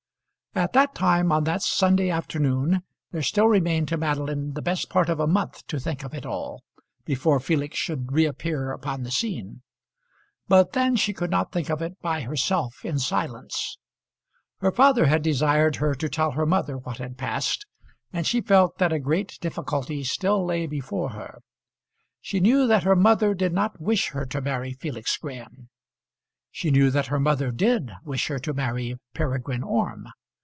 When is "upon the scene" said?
8.73-9.61